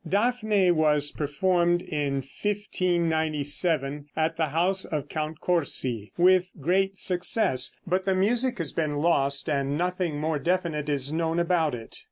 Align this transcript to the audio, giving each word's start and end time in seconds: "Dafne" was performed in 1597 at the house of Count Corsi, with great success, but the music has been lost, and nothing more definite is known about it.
"Dafne" 0.03 0.71
was 0.71 1.11
performed 1.11 1.83
in 1.83 2.23
1597 2.43 4.07
at 4.15 4.35
the 4.35 4.47
house 4.47 4.83
of 4.83 5.07
Count 5.07 5.39
Corsi, 5.39 6.11
with 6.17 6.49
great 6.59 6.97
success, 6.97 7.71
but 7.85 8.05
the 8.05 8.15
music 8.15 8.57
has 8.57 8.71
been 8.73 8.95
lost, 8.95 9.47
and 9.47 9.77
nothing 9.77 10.17
more 10.19 10.39
definite 10.39 10.89
is 10.89 11.13
known 11.13 11.37
about 11.37 11.75
it. 11.75 11.99